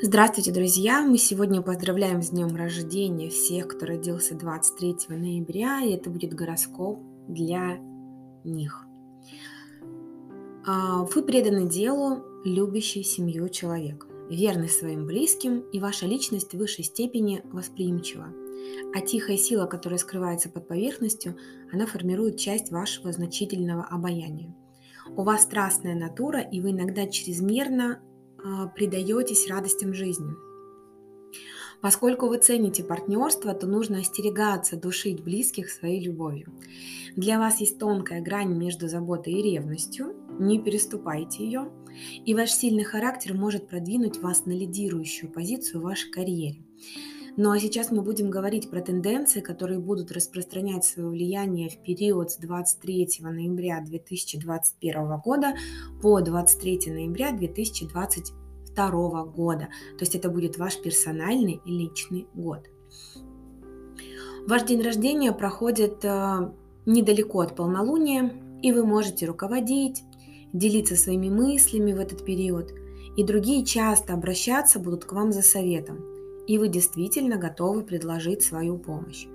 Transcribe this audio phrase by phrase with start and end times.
[0.00, 1.02] Здравствуйте, друзья!
[1.02, 7.00] Мы сегодня поздравляем с днем рождения всех, кто родился 23 ноября, и это будет гороскоп
[7.26, 7.78] для
[8.44, 8.86] них.
[10.64, 16.84] А, вы преданы делу, любящий семью человек, верный своим близким, и ваша личность в высшей
[16.84, 18.28] степени восприимчива.
[18.94, 21.36] А тихая сила, которая скрывается под поверхностью,
[21.72, 24.54] она формирует часть вашего значительного обаяния.
[25.16, 28.00] У вас страстная натура, и вы иногда чрезмерно
[28.74, 30.34] предаетесь радостям жизни.
[31.80, 36.52] Поскольку вы цените партнерство, то нужно остерегаться душить близких своей любовью.
[37.14, 41.70] Для вас есть тонкая грань между заботой и ревностью, не переступайте ее,
[42.24, 46.62] и ваш сильный характер может продвинуть вас на лидирующую позицию в вашей карьере.
[47.40, 52.32] Ну а сейчас мы будем говорить про тенденции, которые будут распространять свое влияние в период
[52.32, 55.54] с 23 ноября 2021 года
[56.02, 59.68] по 23 ноября 2022 года.
[59.96, 62.66] То есть это будет ваш персональный и личный год.
[64.48, 66.52] Ваш день рождения проходит э,
[66.86, 70.02] недалеко от полнолуния, и вы можете руководить,
[70.52, 72.72] делиться своими мыслями в этот период,
[73.16, 76.04] и другие часто обращаться будут к вам за советом–
[76.48, 79.26] и вы действительно готовы предложить свою помощь.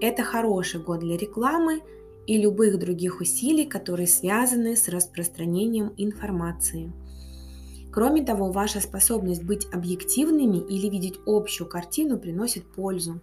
[0.00, 1.82] Это хороший год для рекламы
[2.26, 6.92] и любых других усилий, которые связаны с распространением информации.
[7.92, 13.20] Кроме того, ваша способность быть объективными или видеть общую картину приносит пользу.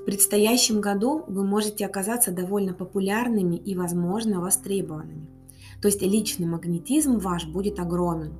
[0.00, 5.28] В предстоящем году вы можете оказаться довольно популярными и, возможно, востребованными.
[5.80, 8.32] То есть личный магнетизм ваш будет огромен.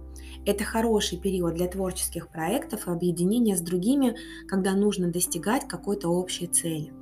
[0.47, 6.47] Это хороший период для творческих проектов и объединения с другими, когда нужно достигать какой-то общей
[6.47, 6.93] цели.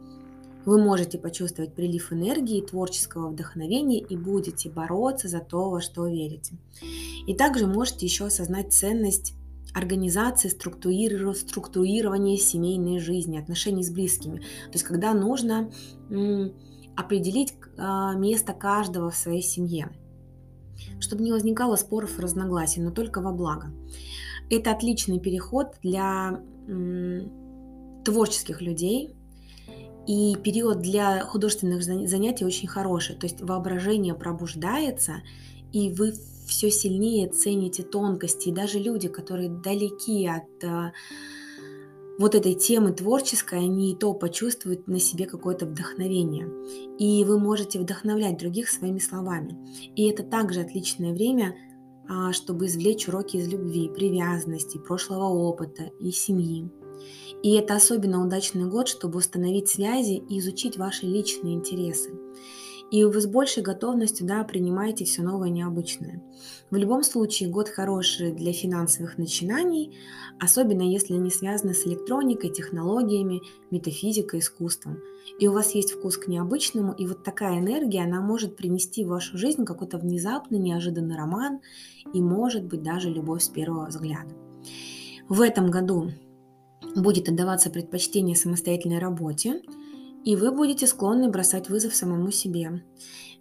[0.65, 6.57] Вы можете почувствовать прилив энергии творческого вдохновения и будете бороться за то, во что верите.
[7.27, 9.35] И также можете еще осознать ценность
[9.75, 14.39] организации, структурирования семейной жизни, отношений с близкими.
[14.39, 15.73] То есть когда нужно
[16.95, 19.91] определить а, место каждого в своей семье
[21.01, 23.73] чтобы не возникало споров и разногласий, но только во благо.
[24.51, 26.41] Это отличный переход для
[28.05, 29.17] творческих людей,
[30.07, 33.15] и период для художественных занятий очень хороший.
[33.15, 35.23] То есть воображение пробуждается,
[35.73, 36.13] и вы
[36.47, 38.49] все сильнее цените тонкости.
[38.49, 40.93] И даже люди, которые далеки от а,
[42.19, 46.49] вот этой темы творческой, они и то почувствуют на себе какое-то вдохновение.
[46.99, 49.57] И вы можете вдохновлять других своими словами.
[49.97, 51.57] И это также отличное время,
[52.09, 56.71] а, чтобы извлечь уроки из любви, привязанности, прошлого опыта и семьи.
[57.43, 62.11] И это особенно удачный год, чтобы установить связи и изучить ваши личные интересы
[62.93, 66.23] и вы с большей готовностью да, принимаете все новое необычное.
[66.71, 69.97] В любом случае, год хороший для финансовых начинаний,
[70.39, 74.99] особенно если они связаны с электроникой, технологиями, метафизикой, искусством.
[75.41, 79.09] И у вас есть вкус к необычному, и вот такая энергия, она может принести в
[79.09, 81.61] вашу жизнь какой-то внезапный, неожиданный роман
[82.13, 84.35] и, может быть, даже любовь с первого взгляда.
[85.31, 86.11] В этом году
[86.95, 89.63] будет отдаваться предпочтение самостоятельной работе,
[90.25, 92.83] и вы будете склонны бросать вызов самому себе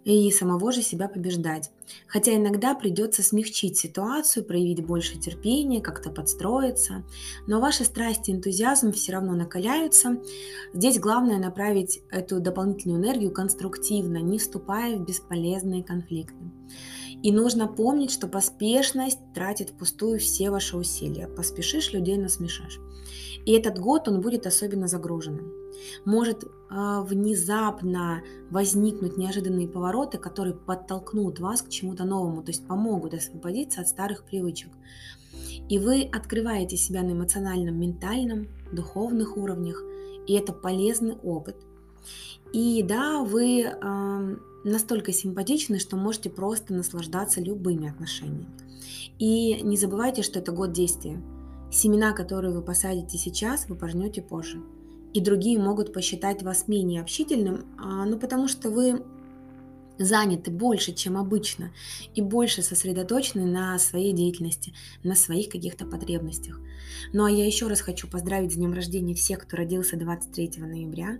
[0.04, 1.70] и самого же себя побеждать.
[2.08, 7.04] Хотя иногда придется смягчить ситуацию, проявить больше терпения, как-то подстроиться.
[7.46, 10.20] Но ваши страсти и энтузиазм все равно накаляются.
[10.74, 16.42] Здесь главное направить эту дополнительную энергию конструктивно, не вступая в бесполезные конфликты.
[17.22, 21.28] И нужно помнить, что поспешность тратит впустую все ваши усилия.
[21.28, 22.80] Поспешишь, людей насмешишь.
[23.46, 25.52] И этот год он будет особенно загруженным.
[26.04, 26.48] Может э,
[27.02, 33.88] внезапно возникнуть неожиданные повороты, которые подтолкнут вас к чему-то новому, то есть помогут освободиться от
[33.88, 34.70] старых привычек.
[35.68, 39.82] И вы открываете себя на эмоциональном, ментальном, духовных уровнях,
[40.26, 41.56] и это полезный опыт.
[42.52, 48.48] И да, вы э, настолько симпатичны, что можете просто наслаждаться любыми отношениями.
[49.18, 51.22] И не забывайте, что это год действия.
[51.70, 54.60] Семена, которые вы посадите сейчас, вы пожнете позже.
[55.14, 59.02] И другие могут посчитать вас менее общительным, а, ну потому что вы
[59.98, 61.72] заняты больше, чем обычно,
[62.14, 66.60] и больше сосредоточены на своей деятельности, на своих каких-то потребностях.
[67.12, 71.18] Ну а я еще раз хочу поздравить с днем рождения всех, кто родился 23 ноября,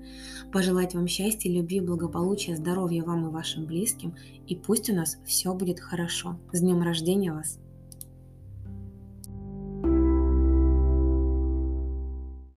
[0.52, 4.14] пожелать вам счастья, любви, благополучия, здоровья вам и вашим близким,
[4.46, 6.38] и пусть у нас все будет хорошо.
[6.52, 7.58] С днем рождения вас!